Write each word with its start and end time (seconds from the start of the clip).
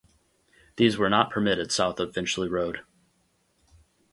These 0.77 0.97
were 0.97 1.11
not 1.11 1.29
permitted 1.29 1.71
south 1.71 1.99
of 1.99 2.15
Finchley 2.15 2.49
Road. 2.49 2.81